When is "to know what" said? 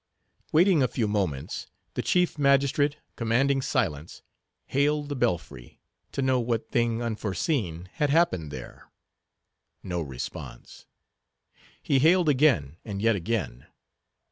6.11-6.71